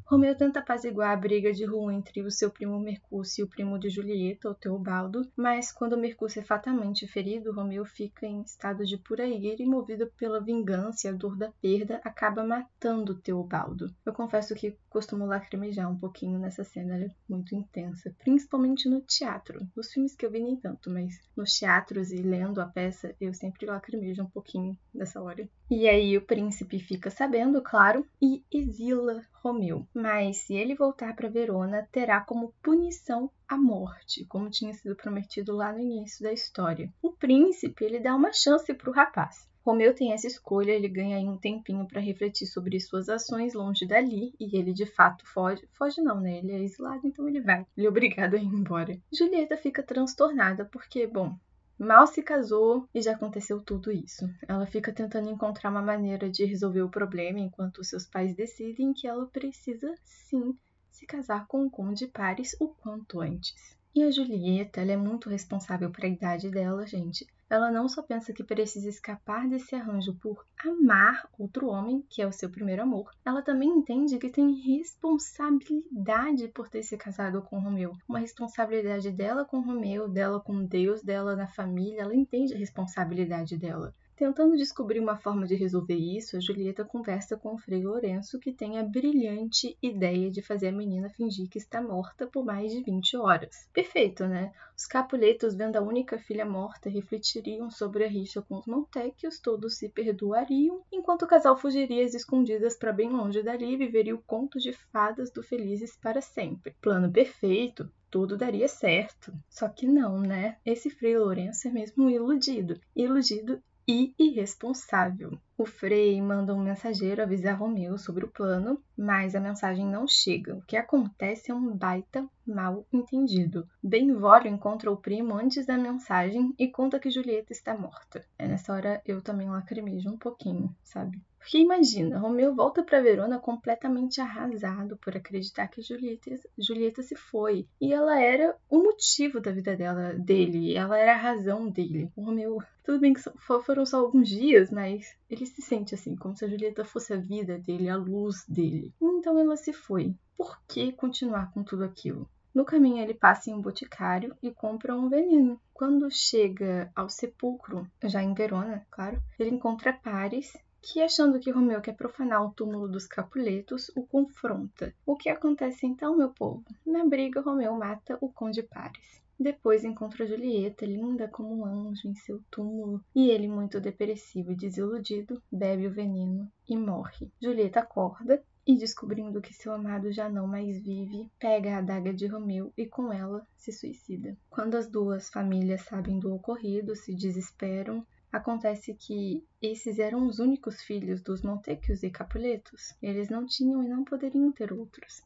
Romeu 0.08 0.36
tenta 0.36 0.60
apaziguar 0.60 1.10
a 1.10 1.16
briga 1.16 1.52
de 1.52 1.64
rua 1.64 1.92
entre 1.92 2.22
o 2.22 2.30
seu 2.30 2.48
primo 2.48 2.78
Mercúcio 2.78 3.42
e 3.42 3.44
o 3.44 3.48
primo 3.48 3.76
de 3.76 3.90
Julieta, 3.90 4.48
o 4.48 4.54
Teobaldo, 4.54 5.28
mas 5.36 5.72
quando 5.72 5.98
Mercúcio 5.98 6.38
é 6.38 6.44
fatalmente 6.44 7.08
ferido, 7.08 7.52
Romeu 7.52 7.84
fica 7.84 8.24
em 8.24 8.40
estado 8.40 8.86
de 8.86 8.96
pura 8.96 9.26
ira 9.26 9.60
e, 9.60 9.66
movido 9.66 10.06
pela 10.16 10.40
vingança 10.40 11.08
e 11.08 11.10
a 11.10 11.12
dor 11.12 11.36
da 11.36 11.50
perda, 11.60 12.00
acaba 12.04 12.44
matando 12.44 13.16
Teobaldo. 13.16 13.92
Eu 14.06 14.12
confesso 14.12 14.54
que 14.54 14.78
costumo 14.88 15.26
lacrimejar 15.26 15.90
um 15.90 15.98
pouquinho 15.98 16.38
nessa 16.38 16.62
cena, 16.62 16.94
ela 16.94 17.06
é 17.06 17.10
muito 17.28 17.56
intensa, 17.56 18.14
principalmente 18.22 18.88
no 18.88 19.00
teatro. 19.00 19.66
Nos 19.74 19.92
filmes 19.92 20.14
que 20.14 20.24
eu 20.24 20.30
vi 20.30 20.38
nem 20.38 20.54
tanto, 20.54 20.88
mas 20.88 21.20
nos 21.36 21.52
teatros 21.58 22.12
e 22.12 22.22
lendo 22.22 22.60
a 22.60 22.66
peça, 22.66 23.12
eu 23.20 23.34
sempre 23.34 23.66
lacrimejo 23.66 24.22
um 24.22 24.30
pouquinho 24.30 24.78
nessa 24.94 25.20
hora. 25.20 25.48
E 25.68 25.88
aí 25.88 26.16
o 26.16 26.22
príncipe 26.22 26.78
fica 26.78 27.10
sabendo, 27.10 27.60
claro, 27.60 28.06
e 28.22 28.44
exila 28.52 29.24
Romeu. 29.46 29.86
Mas 29.94 30.38
se 30.38 30.54
ele 30.54 30.74
voltar 30.74 31.14
para 31.14 31.28
Verona, 31.28 31.88
terá 31.92 32.20
como 32.20 32.52
punição 32.60 33.30
a 33.46 33.56
morte, 33.56 34.24
como 34.24 34.50
tinha 34.50 34.72
sido 34.74 34.96
prometido 34.96 35.54
lá 35.54 35.72
no 35.72 35.78
início 35.78 36.24
da 36.24 36.32
história. 36.32 36.92
O 37.00 37.12
príncipe, 37.12 37.84
ele 37.84 38.00
dá 38.00 38.16
uma 38.16 38.32
chance 38.32 38.74
para 38.74 38.90
o 38.90 38.92
rapaz. 38.92 39.48
Romeu 39.64 39.94
tem 39.94 40.12
essa 40.12 40.26
escolha, 40.26 40.72
ele 40.72 40.88
ganha 40.88 41.16
aí 41.16 41.28
um 41.28 41.38
tempinho 41.38 41.86
para 41.86 42.00
refletir 42.00 42.46
sobre 42.46 42.80
suas 42.80 43.08
ações 43.08 43.54
longe 43.54 43.86
dali, 43.86 44.32
e 44.38 44.56
ele 44.56 44.72
de 44.72 44.86
fato 44.86 45.24
foge. 45.26 45.68
Foge 45.72 46.00
não, 46.00 46.20
né? 46.20 46.38
Ele 46.38 46.52
é 46.52 46.62
exilado, 46.62 47.06
então 47.06 47.28
ele 47.28 47.40
vai. 47.40 47.64
Ele 47.76 47.86
é 47.86 47.88
obrigado 47.88 48.34
a 48.34 48.38
ir 48.38 48.46
embora. 48.46 48.98
Julieta 49.12 49.56
fica 49.56 49.82
transtornada 49.82 50.64
porque, 50.64 51.06
bom, 51.06 51.36
Mal 51.78 52.06
se 52.06 52.22
casou 52.22 52.88
e 52.94 53.02
já 53.02 53.12
aconteceu 53.12 53.60
tudo 53.60 53.92
isso. 53.92 54.26
Ela 54.48 54.66
fica 54.66 54.92
tentando 54.92 55.28
encontrar 55.28 55.70
uma 55.70 55.82
maneira 55.82 56.30
de 56.30 56.44
resolver 56.44 56.80
o 56.80 56.88
problema 56.88 57.38
enquanto 57.38 57.84
seus 57.84 58.06
pais 58.06 58.34
decidem 58.34 58.94
que 58.94 59.06
ela 59.06 59.26
precisa 59.26 59.94
sim 60.02 60.56
se 60.90 61.04
casar 61.04 61.46
com 61.46 61.66
o 61.66 61.70
Conde 61.70 62.06
Paris 62.06 62.56
o 62.58 62.68
quanto 62.68 63.20
antes. 63.20 63.76
E 63.94 64.02
a 64.02 64.10
Julieta, 64.10 64.80
ela 64.80 64.92
é 64.92 64.96
muito 64.96 65.28
responsável 65.28 65.90
para 65.90 66.06
a 66.06 66.10
idade 66.10 66.50
dela, 66.50 66.86
gente. 66.86 67.26
Ela 67.48 67.70
não 67.70 67.88
só 67.88 68.02
pensa 68.02 68.32
que 68.32 68.42
precisa 68.42 68.88
escapar 68.88 69.48
desse 69.48 69.74
arranjo 69.74 70.14
por 70.14 70.44
amar 70.64 71.28
outro 71.38 71.68
homem, 71.68 72.04
que 72.08 72.20
é 72.20 72.26
o 72.26 72.32
seu 72.32 72.50
primeiro 72.50 72.82
amor, 72.82 73.10
ela 73.24 73.42
também 73.42 73.68
entende 73.68 74.18
que 74.18 74.28
tem 74.28 74.52
responsabilidade 74.52 76.48
por 76.48 76.68
ter 76.68 76.82
se 76.82 76.96
casado 76.96 77.42
com 77.42 77.60
Romeu. 77.60 77.92
Uma 78.08 78.18
responsabilidade 78.18 79.10
dela 79.12 79.44
com 79.44 79.60
Romeu, 79.60 80.08
dela 80.08 80.40
com 80.40 80.64
Deus, 80.64 81.02
dela 81.02 81.36
na 81.36 81.46
família, 81.46 82.02
ela 82.02 82.14
entende 82.14 82.54
a 82.54 82.58
responsabilidade 82.58 83.56
dela. 83.56 83.94
Tentando 84.16 84.56
descobrir 84.56 84.98
uma 84.98 85.18
forma 85.18 85.46
de 85.46 85.54
resolver 85.54 85.94
isso, 85.94 86.38
a 86.38 86.40
Julieta 86.40 86.86
conversa 86.86 87.36
com 87.36 87.52
o 87.52 87.58
Frei 87.58 87.84
Lourenço, 87.84 88.40
que 88.40 88.50
tem 88.50 88.78
a 88.78 88.82
brilhante 88.82 89.76
ideia 89.82 90.30
de 90.30 90.40
fazer 90.40 90.68
a 90.68 90.72
menina 90.72 91.10
fingir 91.10 91.50
que 91.50 91.58
está 91.58 91.82
morta 91.82 92.26
por 92.26 92.42
mais 92.42 92.72
de 92.72 92.82
20 92.82 93.14
horas. 93.18 93.68
Perfeito, 93.74 94.26
né? 94.26 94.54
Os 94.74 94.86
Capuletos, 94.86 95.54
vendo 95.54 95.76
a 95.76 95.82
única 95.82 96.18
filha 96.18 96.46
morta, 96.46 96.88
refletiriam 96.88 97.70
sobre 97.70 98.04
a 98.04 98.08
rixa 98.08 98.40
com 98.40 98.56
os 98.56 98.64
Montecchios, 98.66 99.38
todos 99.38 99.76
se 99.76 99.90
perdoariam, 99.90 100.80
enquanto 100.90 101.24
o 101.24 101.28
casal 101.28 101.54
fugiria 101.54 102.02
às 102.02 102.14
escondidas 102.14 102.74
para 102.74 102.94
bem 102.94 103.10
longe 103.10 103.42
dali 103.42 103.74
e 103.74 103.76
viveria 103.76 104.14
o 104.14 104.22
conto 104.22 104.58
de 104.58 104.72
fadas 104.72 105.30
do 105.30 105.42
Felizes 105.42 105.94
para 105.94 106.22
sempre. 106.22 106.74
Plano 106.80 107.12
perfeito, 107.12 107.92
tudo 108.10 108.34
daria 108.34 108.66
certo. 108.66 109.30
Só 109.50 109.68
que 109.68 109.86
não, 109.86 110.20
né? 110.20 110.56
Esse 110.64 110.88
Frei 110.88 111.18
Lourenço 111.18 111.68
é 111.68 111.70
mesmo 111.70 112.08
iludido. 112.08 112.80
Iludido 112.94 113.62
e 113.86 114.14
irresponsável. 114.18 115.38
O 115.56 115.64
Frei 115.64 116.20
manda 116.20 116.54
um 116.54 116.62
mensageiro 116.62 117.22
avisar 117.22 117.58
Romeu 117.58 117.96
sobre 117.96 118.24
o 118.24 118.30
plano, 118.30 118.82
mas 118.96 119.34
a 119.34 119.40
mensagem 119.40 119.86
não 119.86 120.06
chega. 120.06 120.54
O 120.54 120.62
que 120.62 120.76
acontece 120.76 121.50
é 121.50 121.54
um 121.54 121.74
baita 121.76 122.28
mal 122.46 122.86
entendido. 122.92 123.66
Benvolio 123.82 124.48
encontra 124.48 124.90
o 124.90 124.96
primo 124.96 125.34
antes 125.34 125.64
da 125.64 125.78
mensagem 125.78 126.54
e 126.58 126.68
conta 126.68 126.98
que 126.98 127.10
Julieta 127.10 127.52
está 127.52 127.76
morta. 127.76 128.24
É 128.38 128.46
nessa 128.46 128.72
hora 128.72 129.00
eu 129.06 129.22
também 129.22 129.48
lacrimejo 129.48 130.10
um 130.10 130.18
pouquinho, 130.18 130.74
sabe? 130.82 131.22
Porque 131.46 131.58
imagina, 131.58 132.18
Romeu 132.18 132.52
volta 132.56 132.82
para 132.82 133.00
Verona 133.00 133.38
completamente 133.38 134.20
arrasado 134.20 134.96
por 134.96 135.16
acreditar 135.16 135.68
que 135.68 135.80
Julieta, 135.80 136.28
Julieta 136.58 137.04
se 137.04 137.14
foi. 137.14 137.68
E 137.80 137.92
ela 137.92 138.20
era 138.20 138.56
o 138.68 138.82
motivo 138.82 139.38
da 139.38 139.52
vida 139.52 139.76
dela, 139.76 140.12
dele, 140.14 140.74
ela 140.74 140.98
era 140.98 141.12
a 141.12 141.16
razão 141.16 141.70
dele. 141.70 142.10
O 142.16 142.24
Romeu, 142.24 142.58
tudo 142.82 142.98
bem 142.98 143.14
que 143.14 143.20
foram 143.62 143.86
só 143.86 144.00
alguns 144.00 144.28
dias, 144.28 144.72
mas 144.72 145.16
ele 145.30 145.46
se 145.46 145.62
sente 145.62 145.94
assim, 145.94 146.16
como 146.16 146.36
se 146.36 146.44
a 146.44 146.48
Julieta 146.48 146.84
fosse 146.84 147.12
a 147.12 147.16
vida 147.16 147.56
dele, 147.60 147.88
a 147.88 147.96
luz 147.96 148.44
dele. 148.48 148.92
Então 149.00 149.38
ela 149.38 149.56
se 149.56 149.72
foi. 149.72 150.16
Por 150.36 150.60
que 150.66 150.90
continuar 150.90 151.52
com 151.52 151.62
tudo 151.62 151.84
aquilo? 151.84 152.28
No 152.52 152.64
caminho, 152.64 153.00
ele 153.04 153.14
passa 153.14 153.50
em 153.50 153.54
um 153.54 153.60
boticário 153.60 154.34
e 154.42 154.50
compra 154.50 154.96
um 154.96 155.08
veneno. 155.08 155.60
Quando 155.72 156.10
chega 156.10 156.90
ao 156.96 157.08
sepulcro, 157.08 157.86
já 158.02 158.20
em 158.20 158.34
Verona, 158.34 158.84
claro, 158.90 159.22
ele 159.38 159.50
encontra 159.50 159.92
Paris 159.92 160.52
que, 160.82 161.00
achando 161.00 161.40
que 161.40 161.50
Romeu 161.50 161.80
quer 161.80 161.94
profanar 161.94 162.44
o 162.44 162.52
túmulo 162.52 162.88
dos 162.88 163.06
Capuletos, 163.06 163.90
o 163.96 164.06
confronta. 164.06 164.94
O 165.04 165.16
que 165.16 165.28
acontece 165.28 165.86
então, 165.86 166.16
meu 166.16 166.30
povo? 166.30 166.64
Na 166.84 167.04
briga, 167.04 167.40
Romeu 167.40 167.74
mata 167.74 168.18
o 168.20 168.28
Conde 168.28 168.62
Paris. 168.62 169.22
Depois 169.38 169.84
encontra 169.84 170.26
Julieta, 170.26 170.86
linda 170.86 171.28
como 171.28 171.54
um 171.54 171.66
anjo, 171.66 172.08
em 172.08 172.14
seu 172.14 172.40
túmulo, 172.50 173.04
e 173.14 173.30
ele, 173.30 173.46
muito 173.46 173.78
depressivo 173.78 174.52
e 174.52 174.56
desiludido, 174.56 175.42
bebe 175.52 175.86
o 175.86 175.92
veneno 175.92 176.50
e 176.66 176.74
morre. 176.74 177.30
Julieta 177.38 177.80
acorda 177.80 178.42
e, 178.66 178.76
descobrindo 178.76 179.42
que 179.42 179.54
seu 179.54 179.72
amado 179.72 180.10
já 180.10 180.28
não 180.28 180.46
mais 180.46 180.82
vive, 180.82 181.30
pega 181.38 181.74
a 181.74 181.78
adaga 181.78 182.14
de 182.14 182.26
Romeu 182.26 182.72
e 182.76 182.86
com 182.86 183.12
ela 183.12 183.46
se 183.56 183.70
suicida. 183.70 184.36
Quando 184.48 184.74
as 184.74 184.88
duas 184.88 185.28
famílias 185.28 185.82
sabem 185.82 186.18
do 186.18 186.34
ocorrido, 186.34 186.96
se 186.96 187.14
desesperam, 187.14 188.04
Acontece 188.36 188.92
que 188.92 189.42
esses 189.62 189.98
eram 189.98 190.26
os 190.26 190.38
únicos 190.38 190.82
filhos 190.82 191.22
dos 191.22 191.40
Montecchios 191.40 192.02
e 192.02 192.10
Capuletos. 192.10 192.94
Eles 193.00 193.30
não 193.30 193.46
tinham 193.46 193.82
e 193.82 193.88
não 193.88 194.04
poderiam 194.04 194.52
ter 194.52 194.74
outros. 194.74 195.22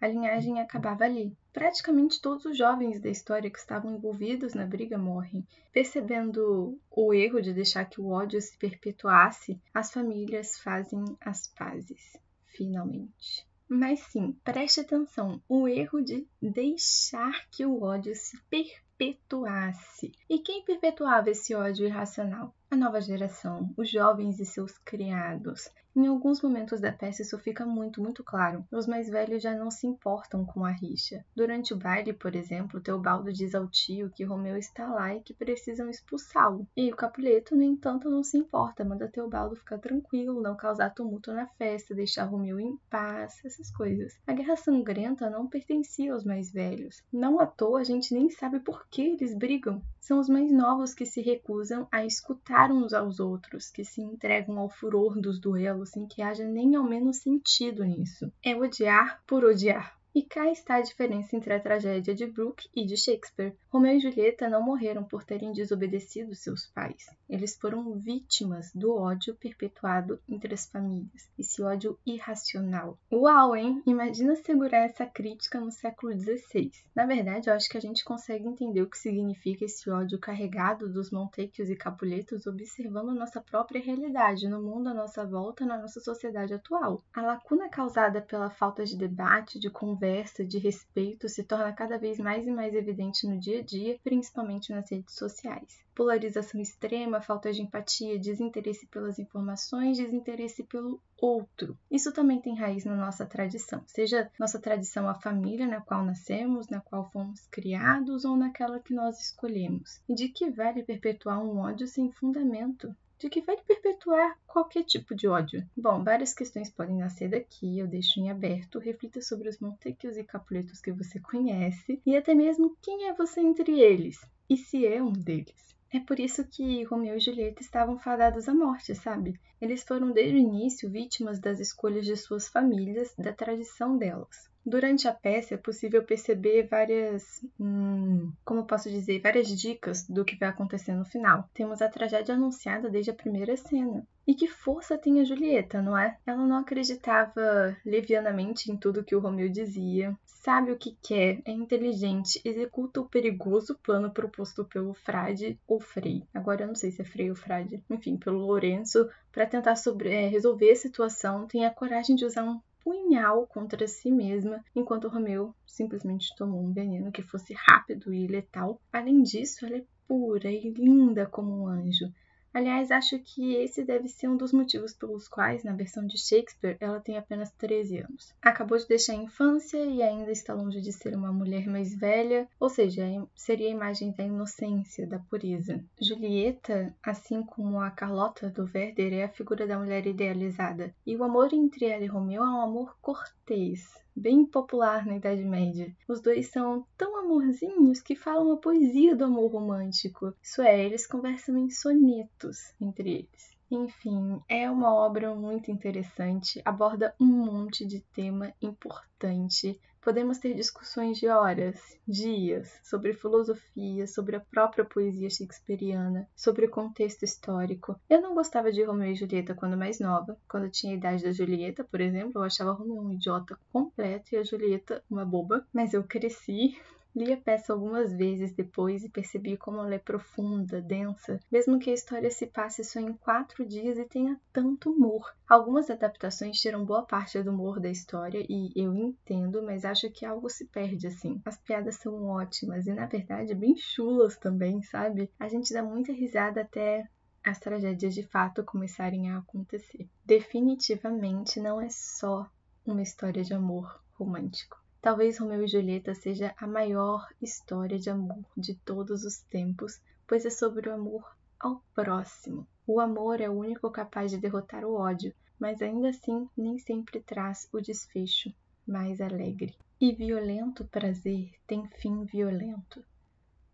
A 0.00 0.06
linhagem 0.06 0.60
acabava 0.60 1.02
ali. 1.02 1.36
Praticamente 1.52 2.22
todos 2.22 2.44
os 2.44 2.56
jovens 2.56 3.00
da 3.00 3.10
história 3.10 3.50
que 3.50 3.58
estavam 3.58 3.96
envolvidos 3.96 4.54
na 4.54 4.64
briga 4.64 4.96
morrem. 4.96 5.44
Percebendo 5.72 6.80
o 6.88 7.12
erro 7.12 7.42
de 7.42 7.52
deixar 7.52 7.84
que 7.86 8.00
o 8.00 8.10
ódio 8.10 8.40
se 8.40 8.56
perpetuasse, 8.56 9.60
as 9.74 9.92
famílias 9.92 10.56
fazem 10.60 11.02
as 11.20 11.48
pazes. 11.48 12.16
Finalmente. 12.46 13.44
Mas 13.68 13.98
sim, 14.02 14.38
preste 14.44 14.78
atenção: 14.78 15.42
o 15.48 15.66
erro 15.66 16.00
de 16.00 16.28
deixar 16.40 17.44
que 17.50 17.66
o 17.66 17.82
ódio 17.82 18.14
se 18.14 18.40
perpetuasse 18.48 18.91
perpetuasse. 19.02 20.12
E 20.30 20.38
quem 20.38 20.64
perpetuava 20.64 21.30
esse 21.30 21.54
ódio 21.54 21.86
irracional? 21.86 22.54
A 22.72 22.76
nova 22.76 23.02
geração, 23.02 23.70
os 23.76 23.90
jovens 23.90 24.40
e 24.40 24.46
seus 24.46 24.78
criados. 24.78 25.68
Em 25.94 26.06
alguns 26.06 26.40
momentos 26.40 26.80
da 26.80 26.90
peça 26.90 27.20
isso 27.20 27.38
fica 27.38 27.66
muito, 27.66 28.00
muito 28.00 28.24
claro. 28.24 28.64
Os 28.72 28.86
mais 28.86 29.10
velhos 29.10 29.42
já 29.42 29.54
não 29.54 29.70
se 29.70 29.86
importam 29.86 30.42
com 30.42 30.64
a 30.64 30.70
rixa. 30.70 31.22
Durante 31.36 31.74
o 31.74 31.76
baile, 31.76 32.14
por 32.14 32.34
exemplo, 32.34 32.80
Teobaldo 32.80 33.30
diz 33.30 33.54
ao 33.54 33.68
tio 33.68 34.08
que 34.08 34.24
Romeu 34.24 34.56
está 34.56 34.88
lá 34.88 35.14
e 35.14 35.20
que 35.20 35.34
precisam 35.34 35.90
expulsá-lo. 35.90 36.66
E 36.74 36.90
o 36.90 36.96
Capuleto, 36.96 37.54
no 37.54 37.62
entanto, 37.62 38.08
não 38.08 38.24
se 38.24 38.38
importa, 38.38 38.86
manda 38.86 39.06
Teobaldo 39.06 39.54
ficar 39.54 39.76
tranquilo, 39.76 40.40
não 40.40 40.56
causar 40.56 40.94
tumulto 40.94 41.30
na 41.30 41.46
festa, 41.46 41.94
deixar 41.94 42.24
Romeu 42.24 42.58
em 42.58 42.78
paz, 42.88 43.44
essas 43.44 43.70
coisas. 43.70 44.18
A 44.26 44.32
guerra 44.32 44.56
sangrenta 44.56 45.28
não 45.28 45.46
pertencia 45.46 46.14
aos 46.14 46.24
mais 46.24 46.50
velhos. 46.50 47.02
Não 47.12 47.38
à 47.38 47.44
toa 47.44 47.80
a 47.80 47.84
gente 47.84 48.14
nem 48.14 48.30
sabe 48.30 48.60
por 48.60 48.86
que 48.88 49.02
eles 49.02 49.34
brigam. 49.34 49.82
São 50.00 50.18
os 50.18 50.28
mais 50.28 50.50
novos 50.50 50.94
que 50.94 51.04
se 51.04 51.20
recusam 51.20 51.86
a 51.92 52.04
escutar 52.04 52.61
uns 52.70 52.92
aos 52.92 53.18
outros, 53.18 53.70
que 53.70 53.84
se 53.84 54.00
entregam 54.00 54.58
ao 54.58 54.68
furor 54.68 55.20
dos 55.20 55.40
duelos 55.40 55.90
sem 55.90 56.06
que 56.06 56.22
haja 56.22 56.44
nem 56.44 56.74
ao 56.74 56.84
menos 56.84 57.18
sentido 57.18 57.84
nisso. 57.84 58.32
É 58.44 58.54
odiar 58.54 59.22
por 59.26 59.44
odiar. 59.44 59.98
E 60.14 60.22
cá 60.22 60.50
está 60.50 60.74
a 60.74 60.82
diferença 60.82 61.34
entre 61.34 61.54
a 61.54 61.60
tragédia 61.60 62.14
de 62.14 62.26
Brooke 62.26 62.68
e 62.76 62.84
de 62.84 62.98
Shakespeare. 62.98 63.56
Romeu 63.70 63.96
e 63.96 64.00
Julieta 64.00 64.46
não 64.46 64.62
morreram 64.62 65.02
por 65.02 65.24
terem 65.24 65.52
desobedecido 65.52 66.34
seus 66.34 66.66
pais. 66.66 67.06
Eles 67.26 67.56
foram 67.56 67.94
vítimas 67.94 68.70
do 68.74 68.94
ódio 68.94 69.34
perpetuado 69.34 70.20
entre 70.28 70.52
as 70.52 70.66
famílias, 70.66 71.30
esse 71.38 71.62
ódio 71.62 71.98
irracional. 72.04 72.98
Uau, 73.10 73.56
hein? 73.56 73.82
Imagina 73.86 74.36
segurar 74.36 74.84
essa 74.84 75.06
crítica 75.06 75.58
no 75.58 75.72
século 75.72 76.12
XVI. 76.12 76.70
Na 76.94 77.06
verdade, 77.06 77.48
eu 77.48 77.54
acho 77.54 77.70
que 77.70 77.78
a 77.78 77.80
gente 77.80 78.04
consegue 78.04 78.46
entender 78.46 78.82
o 78.82 78.90
que 78.90 78.98
significa 78.98 79.64
esse 79.64 79.88
ódio 79.88 80.18
carregado 80.18 80.92
dos 80.92 81.10
Montecchios 81.10 81.70
e 81.70 81.76
Capuletos 81.76 82.46
observando 82.46 83.14
nossa 83.14 83.40
própria 83.40 83.80
realidade, 83.80 84.46
no 84.46 84.62
mundo 84.62 84.90
à 84.90 84.94
nossa 84.94 85.24
volta, 85.24 85.64
na 85.64 85.78
nossa 85.78 86.00
sociedade 86.00 86.52
atual. 86.52 87.02
A 87.14 87.22
lacuna 87.22 87.70
causada 87.70 88.20
pela 88.20 88.50
falta 88.50 88.84
de 88.84 88.94
debate, 88.94 89.58
de 89.58 89.70
conversa, 89.70 90.01
conversa, 90.02 90.44
de 90.44 90.58
respeito 90.58 91.28
se 91.28 91.44
torna 91.44 91.72
cada 91.72 91.96
vez 91.96 92.18
mais 92.18 92.44
e 92.44 92.50
mais 92.50 92.74
evidente 92.74 93.24
no 93.24 93.38
dia 93.38 93.60
a 93.60 93.62
dia, 93.62 94.00
principalmente 94.02 94.72
nas 94.72 94.90
redes 94.90 95.14
sociais. 95.14 95.80
Polarização 95.94 96.60
extrema, 96.60 97.20
falta 97.20 97.52
de 97.52 97.62
empatia, 97.62 98.18
desinteresse 98.18 98.84
pelas 98.86 99.20
informações, 99.20 99.98
desinteresse 99.98 100.64
pelo 100.64 101.00
outro. 101.16 101.78
Isso 101.88 102.10
também 102.10 102.40
tem 102.40 102.56
raiz 102.56 102.84
na 102.84 102.96
nossa 102.96 103.24
tradição, 103.24 103.80
seja 103.86 104.28
nossa 104.40 104.58
tradição 104.58 105.06
a 105.06 105.14
família 105.14 105.68
na 105.68 105.80
qual 105.80 106.04
nascemos, 106.04 106.68
na 106.68 106.80
qual 106.80 107.08
fomos 107.12 107.46
criados 107.46 108.24
ou 108.24 108.36
naquela 108.36 108.80
que 108.80 108.92
nós 108.92 109.20
escolhemos. 109.20 110.00
E 110.08 110.14
de 110.14 110.28
que 110.30 110.50
vale 110.50 110.82
perpetuar 110.82 111.40
um 111.40 111.58
ódio 111.58 111.86
sem 111.86 112.10
fundamento? 112.10 112.92
De 113.22 113.30
que 113.30 113.40
vai 113.40 113.56
perpetuar 113.56 114.36
qualquer 114.48 114.82
tipo 114.82 115.14
de 115.14 115.28
ódio. 115.28 115.64
Bom, 115.76 116.02
várias 116.02 116.34
questões 116.34 116.68
podem 116.68 116.96
nascer 116.96 117.28
daqui, 117.28 117.78
eu 117.78 117.86
deixo 117.86 118.18
em 118.18 118.28
aberto. 118.28 118.80
Reflita 118.80 119.22
sobre 119.22 119.48
os 119.48 119.60
Montecchios 119.60 120.16
e 120.16 120.24
Capuletos 120.24 120.80
que 120.80 120.90
você 120.90 121.20
conhece 121.20 122.02
e 122.04 122.16
até 122.16 122.34
mesmo 122.34 122.76
quem 122.82 123.06
é 123.06 123.14
você 123.14 123.40
entre 123.40 123.80
eles 123.80 124.20
e 124.50 124.56
se 124.56 124.84
é 124.84 125.00
um 125.00 125.12
deles. 125.12 125.72
É 125.92 126.00
por 126.00 126.18
isso 126.18 126.44
que 126.48 126.82
Romeu 126.82 127.16
e 127.16 127.20
Julieta 127.20 127.62
estavam 127.62 127.96
fadados 127.96 128.48
à 128.48 128.54
morte, 128.54 128.92
sabe? 128.92 129.38
Eles 129.60 129.84
foram 129.84 130.10
desde 130.10 130.34
o 130.34 130.40
início 130.40 130.90
vítimas 130.90 131.38
das 131.38 131.60
escolhas 131.60 132.04
de 132.04 132.16
suas 132.16 132.48
famílias, 132.48 133.14
da 133.16 133.32
tradição 133.32 133.96
delas. 133.96 134.50
Durante 134.64 135.08
a 135.08 135.12
peça 135.12 135.54
é 135.54 135.56
possível 135.56 136.04
perceber 136.04 136.68
várias, 136.68 137.44
hum, 137.58 138.32
como 138.44 138.64
posso 138.64 138.88
dizer, 138.88 139.20
várias 139.20 139.48
dicas 139.48 140.06
do 140.08 140.24
que 140.24 140.36
vai 140.36 140.48
acontecer 140.48 140.94
no 140.94 141.04
final. 141.04 141.48
Temos 141.52 141.82
a 141.82 141.88
tragédia 141.88 142.34
anunciada 142.36 142.88
desde 142.88 143.10
a 143.10 143.14
primeira 143.14 143.56
cena. 143.56 144.06
E 144.24 144.34
que 144.34 144.46
força 144.46 144.96
tem 144.96 145.20
a 145.20 145.24
Julieta, 145.24 145.82
não 145.82 145.98
é? 145.98 146.16
Ela 146.24 146.46
não 146.46 146.58
acreditava 146.58 147.76
levianamente 147.84 148.70
em 148.70 148.76
tudo 148.76 149.02
que 149.02 149.16
o 149.16 149.20
Romeu 149.20 149.48
dizia, 149.48 150.16
sabe 150.24 150.70
o 150.70 150.78
que 150.78 150.96
quer, 151.02 151.42
é 151.44 151.50
inteligente, 151.50 152.40
executa 152.44 153.00
o 153.00 153.08
perigoso 153.08 153.76
plano 153.82 154.12
proposto 154.12 154.64
pelo 154.64 154.94
Frade 154.94 155.58
ou 155.66 155.80
Frei. 155.80 156.22
Agora 156.32 156.62
eu 156.62 156.68
não 156.68 156.74
sei 156.76 156.92
se 156.92 157.02
é 157.02 157.04
Frei 157.04 157.30
ou 157.30 157.36
Frade, 157.36 157.82
enfim, 157.90 158.16
pelo 158.16 158.38
Lourenço, 158.38 159.08
para 159.32 159.46
tentar 159.46 159.74
sobre, 159.74 160.10
é, 160.10 160.28
resolver 160.28 160.70
a 160.70 160.76
situação, 160.76 161.48
tem 161.48 161.66
a 161.66 161.70
coragem 161.70 162.14
de 162.14 162.24
usar 162.24 162.44
um 162.44 162.60
punhal 162.84 163.46
contra 163.46 163.86
si 163.86 164.10
mesma, 164.10 164.64
enquanto 164.74 165.08
Romeu 165.08 165.54
simplesmente 165.66 166.34
tomou 166.36 166.62
um 166.62 166.72
veneno 166.72 167.12
que 167.12 167.22
fosse 167.22 167.54
rápido 167.54 168.12
e 168.12 168.26
letal. 168.26 168.80
Além 168.92 169.22
disso, 169.22 169.64
ela 169.64 169.76
é 169.76 169.84
pura 170.06 170.50
e 170.50 170.70
linda 170.70 171.26
como 171.26 171.62
um 171.62 171.66
anjo. 171.66 172.12
Aliás, 172.52 172.90
acho 172.90 173.18
que 173.18 173.54
esse 173.54 173.82
deve 173.82 174.08
ser 174.08 174.28
um 174.28 174.36
dos 174.36 174.52
motivos 174.52 174.92
pelos 174.92 175.26
quais, 175.26 175.64
na 175.64 175.72
versão 175.72 176.06
de 176.06 176.18
Shakespeare, 176.18 176.76
ela 176.80 177.00
tem 177.00 177.16
apenas 177.16 177.50
13 177.52 177.98
anos. 177.98 178.34
Acabou 178.42 178.76
de 178.76 178.86
deixar 178.86 179.14
a 179.14 179.16
infância 179.16 179.78
e 179.78 180.02
ainda 180.02 180.30
está 180.30 180.52
longe 180.52 180.80
de 180.80 180.92
ser 180.92 181.16
uma 181.16 181.32
mulher 181.32 181.66
mais 181.66 181.94
velha, 181.94 182.46
ou 182.60 182.68
seja, 182.68 183.04
seria 183.34 183.68
a 183.68 183.72
imagem 183.72 184.12
da 184.12 184.24
inocência, 184.24 185.06
da 185.06 185.18
pureza. 185.18 185.82
Julieta, 186.00 186.94
assim 187.02 187.42
como 187.42 187.80
a 187.80 187.90
Carlota 187.90 188.50
do 188.50 188.68
Werder, 188.74 189.14
é 189.14 189.24
a 189.24 189.28
figura 189.28 189.66
da 189.66 189.78
mulher 189.78 190.06
idealizada, 190.06 190.94
e 191.06 191.16
o 191.16 191.24
amor 191.24 191.52
entre 191.52 191.86
ela 191.86 192.04
e 192.04 192.06
Romeu 192.06 192.42
é 192.42 192.50
um 192.50 192.60
amor 192.60 192.96
cortês, 193.00 194.02
bem 194.14 194.44
popular 194.44 195.06
na 195.06 195.16
Idade 195.16 195.44
Média. 195.44 195.94
Os 196.08 196.20
dois 196.20 196.48
são 196.48 196.86
tão 196.96 197.16
amorzinhos 197.18 198.00
que 198.00 198.14
falam 198.14 198.52
a 198.52 198.56
poesia 198.56 199.16
do 199.16 199.24
amor 199.24 199.52
romântico. 199.52 200.34
Isso 200.42 200.62
é, 200.62 200.84
eles 200.84 201.06
conversam 201.06 201.56
em 201.56 201.70
sonetos 201.70 202.74
entre 202.80 203.10
eles. 203.10 203.52
Enfim, 203.70 204.38
é 204.48 204.70
uma 204.70 204.94
obra 204.94 205.34
muito 205.34 205.70
interessante, 205.70 206.60
aborda 206.62 207.14
um 207.18 207.24
monte 207.24 207.86
de 207.86 208.00
tema 208.00 208.52
importante 208.60 209.80
Podemos 210.02 210.38
ter 210.38 210.52
discussões 210.52 211.16
de 211.16 211.28
horas, 211.28 211.96
dias, 212.06 212.80
sobre 212.82 213.14
filosofia, 213.14 214.04
sobre 214.04 214.34
a 214.34 214.40
própria 214.40 214.84
poesia 214.84 215.30
shakespeariana, 215.30 216.28
sobre 216.34 216.66
o 216.66 216.70
contexto 216.70 217.22
histórico. 217.22 217.94
Eu 218.10 218.20
não 218.20 218.34
gostava 218.34 218.72
de 218.72 218.82
Romeu 218.82 219.12
e 219.12 219.14
Julieta 219.14 219.54
quando 219.54 219.76
mais 219.76 220.00
nova. 220.00 220.36
Quando 220.48 220.68
tinha 220.68 220.92
a 220.92 220.96
idade 220.96 221.22
da 221.22 221.30
Julieta, 221.30 221.84
por 221.84 222.00
exemplo, 222.00 222.40
eu 222.40 222.42
achava 222.42 222.72
Romeu 222.72 223.00
um 223.00 223.12
idiota 223.12 223.56
completo 223.72 224.34
e 224.34 224.38
a 224.38 224.42
Julieta 224.42 225.04
uma 225.08 225.24
boba. 225.24 225.64
Mas 225.72 225.94
eu 225.94 226.02
cresci 226.02 226.76
Li 227.14 227.30
a 227.30 227.36
peça 227.36 227.74
algumas 227.74 228.10
vezes 228.10 228.54
depois 228.54 229.04
e 229.04 229.08
percebi 229.08 229.54
como 229.56 229.80
ela 229.80 229.94
é 229.94 229.98
profunda, 229.98 230.80
densa, 230.80 231.38
mesmo 231.50 231.78
que 231.78 231.90
a 231.90 231.94
história 231.94 232.30
se 232.30 232.46
passe 232.46 232.82
só 232.82 232.98
em 233.00 233.12
quatro 233.12 233.66
dias 233.66 233.98
e 233.98 234.04
tenha 234.06 234.40
tanto 234.50 234.90
humor. 234.90 235.30
Algumas 235.46 235.90
adaptações 235.90 236.58
tiram 236.58 236.86
boa 236.86 237.04
parte 237.04 237.42
do 237.42 237.50
humor 237.50 237.78
da 237.78 237.90
história 237.90 238.42
e 238.48 238.72
eu 238.74 238.94
entendo, 238.94 239.62
mas 239.62 239.84
acho 239.84 240.10
que 240.10 240.24
algo 240.24 240.48
se 240.48 240.64
perde 240.64 241.06
assim. 241.06 241.38
As 241.44 241.58
piadas 241.58 241.96
são 241.96 242.24
ótimas 242.28 242.86
e, 242.86 242.94
na 242.94 243.04
verdade, 243.04 243.54
bem 243.54 243.76
chulas 243.76 244.38
também, 244.38 244.80
sabe? 244.82 245.30
A 245.38 245.48
gente 245.48 245.74
dá 245.74 245.82
muita 245.82 246.12
risada 246.12 246.62
até 246.62 247.06
as 247.44 247.58
tragédias 247.58 248.14
de 248.14 248.22
fato 248.22 248.64
começarem 248.64 249.30
a 249.30 249.38
acontecer. 249.38 250.08
Definitivamente 250.24 251.60
não 251.60 251.78
é 251.78 251.90
só 251.90 252.48
uma 252.86 253.02
história 253.02 253.44
de 253.44 253.52
amor 253.52 254.02
romântico. 254.12 254.81
Talvez 255.02 255.36
Romeu 255.36 255.64
e 255.64 255.66
Julieta 255.66 256.14
seja 256.14 256.54
a 256.56 256.64
maior 256.64 257.28
história 257.42 257.98
de 257.98 258.08
amor 258.08 258.44
de 258.56 258.76
todos 258.76 259.24
os 259.24 259.40
tempos, 259.40 260.00
pois 260.28 260.46
é 260.46 260.50
sobre 260.50 260.88
o 260.88 260.94
amor 260.94 261.36
ao 261.58 261.82
próximo. 261.92 262.68
O 262.86 263.00
amor 263.00 263.40
é 263.40 263.50
o 263.50 263.52
único 263.52 263.90
capaz 263.90 264.30
de 264.30 264.38
derrotar 264.38 264.84
o 264.84 264.94
ódio, 264.94 265.34
mas 265.58 265.82
ainda 265.82 266.10
assim 266.10 266.48
nem 266.56 266.78
sempre 266.78 267.20
traz 267.20 267.68
o 267.72 267.80
desfecho 267.80 268.54
mais 268.86 269.20
alegre. 269.20 269.76
E 270.00 270.12
violento 270.12 270.84
prazer 270.84 271.50
tem 271.66 271.84
fim 271.88 272.24
violento, 272.24 273.04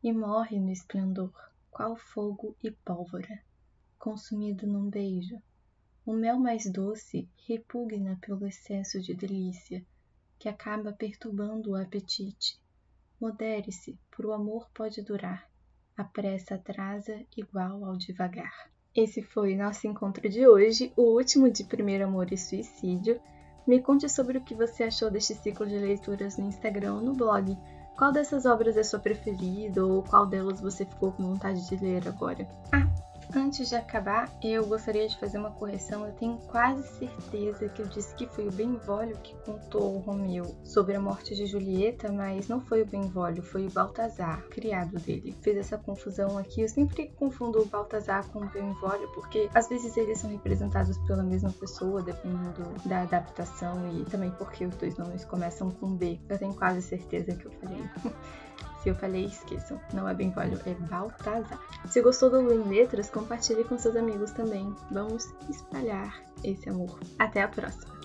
e 0.03 0.11
morre 0.15 0.59
no 0.59 0.71
esplendor, 0.73 1.31
qual 1.71 1.95
fogo 1.95 2.57
e 2.65 2.71
pólvora, 2.71 3.39
consumido 3.99 4.67
num 4.67 4.89
beijo. 4.89 5.39
O 6.07 6.15
mel 6.15 6.39
mais 6.39 6.65
doce 6.73 7.29
repugna 7.47 8.19
pelo 8.23 8.47
excesso 8.47 8.99
de 8.99 9.13
delícia 9.13 9.85
que 10.39 10.49
acaba 10.49 10.93
perturbando 10.93 11.71
o 11.71 11.77
apetite. 11.77 12.59
Modere-se, 13.21 13.99
por 14.11 14.27
o 14.27 14.33
amor 14.33 14.69
pode 14.73 15.03
durar. 15.03 15.49
A 15.97 16.05
pressa 16.05 16.55
atrasa 16.55 17.21
igual 17.37 17.85
ao 17.85 17.97
devagar. 17.97 18.71
Esse 18.95 19.23
foi 19.23 19.57
nosso 19.57 19.87
encontro 19.87 20.29
de 20.29 20.47
hoje, 20.47 20.93
o 20.97 21.03
último 21.17 21.51
de 21.51 21.65
Primeiro 21.65 22.05
Amor 22.05 22.33
e 22.33 22.37
Suicídio. 22.37 23.21
Me 23.67 23.83
conte 23.83 24.09
sobre 24.09 24.39
o 24.39 24.45
que 24.45 24.55
você 24.55 24.85
achou 24.85 25.11
deste 25.11 25.35
ciclo 25.35 25.67
de 25.67 25.77
leituras 25.77 26.39
no 26.39 26.47
Instagram 26.47 26.95
ou 26.95 27.01
no 27.01 27.15
blog. 27.15 27.57
Qual 27.97 28.13
dessas 28.13 28.47
obras 28.47 28.77
é 28.77 28.83
sua 28.85 29.01
preferida 29.01 29.85
ou 29.85 30.05
qual 30.05 30.25
delas 30.25 30.61
você 30.61 30.85
ficou 30.85 31.13
com 31.13 31.25
vontade 31.25 31.69
de 31.69 31.77
ler 31.77 32.07
agora? 32.07 32.49
Ah, 32.73 32.89
Antes 33.35 33.69
de 33.69 33.77
acabar, 33.77 34.33
eu 34.43 34.67
gostaria 34.67 35.07
de 35.07 35.19
fazer 35.19 35.37
uma 35.37 35.51
correção. 35.51 36.07
Eu 36.07 36.13
tenho 36.15 36.39
quase 36.39 36.83
certeza 36.99 37.69
que 37.69 37.83
eu 37.83 37.87
disse 37.87 38.15
que 38.15 38.27
foi 38.27 38.49
o 38.49 38.53
Benvolio 38.53 39.19
que 39.19 39.35
contou 39.45 39.97
o 39.97 39.99
Romeu 39.99 40.57
sobre 40.65 40.95
a 40.95 41.01
morte 41.01 41.35
de 41.35 41.45
Julieta, 41.45 42.11
mas 42.11 42.49
não 42.49 42.59
foi 42.59 42.83
o 42.83 42.87
Benvolio, 42.87 43.43
foi 43.43 43.67
o 43.67 43.71
Baltazar, 43.71 44.43
criado 44.49 44.99
dele. 44.99 45.37
Fiz 45.43 45.59
essa 45.59 45.77
confusão 45.77 46.39
aqui. 46.39 46.63
Eu 46.63 46.69
sempre 46.71 47.13
confundo 47.17 47.61
o 47.61 47.67
Baltazar 47.67 48.27
com 48.29 48.41
o 48.41 48.49
Benvolio 48.49 49.09
porque 49.13 49.51
às 49.55 49.69
vezes 49.69 49.95
eles 49.99 50.19
são 50.19 50.31
representados 50.31 50.97
pela 50.99 51.23
mesma 51.23 51.53
pessoa, 51.53 52.03
dependendo 52.03 52.65
da 52.87 53.03
adaptação 53.03 53.77
e 53.93 54.05
também 54.07 54.31
porque 54.33 54.65
os 54.65 54.75
dois 54.77 54.97
nomes 54.97 55.25
começam 55.27 55.71
com 55.71 55.95
B. 55.95 56.19
Eu 56.31 56.39
tenho 56.39 56.55
quase 56.55 56.81
certeza 56.81 57.35
que 57.35 57.45
eu 57.45 57.53
falei. 57.53 57.83
Se 58.83 58.89
eu 58.89 58.95
falei, 58.95 59.27
esqueçam. 59.27 59.81
Não 59.93 60.09
é 60.09 60.15
Benvolio, 60.15 60.61
é 60.67 60.75
Baltazar. 60.75 61.61
Se 61.87 62.01
gostou 62.01 62.31
do 62.31 62.41
Lu 62.41 62.53
em 62.53 62.69
Letras, 62.69 63.11
compartilhe 63.11 63.65
com 63.65 63.77
seus 63.79 63.97
amigos 63.97 64.31
também. 64.31 64.75
Vamos 64.91 65.35
espalhar 65.49 66.23
esse 66.45 66.69
amor. 66.69 66.99
Até 67.19 67.43
a 67.43 67.49
próxima! 67.49 67.98